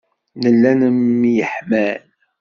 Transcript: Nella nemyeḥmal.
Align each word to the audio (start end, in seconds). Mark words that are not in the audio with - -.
Nella 0.41 0.71
nemyeḥmal. 0.81 2.03